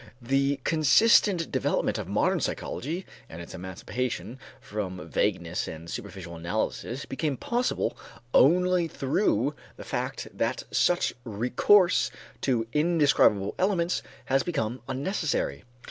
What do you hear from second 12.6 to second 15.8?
indescribable elements has become unnecessary.